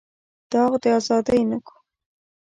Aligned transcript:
داغ 0.51 0.71
د 0.83 0.85
ازادۍ 0.97 1.41
نه 1.51 1.57
کوم. 1.65 1.81